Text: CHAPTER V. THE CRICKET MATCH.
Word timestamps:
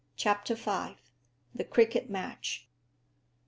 CHAPTER 0.15 0.55
V. 0.55 0.97
THE 1.53 1.63
CRICKET 1.63 2.09
MATCH. 2.09 2.67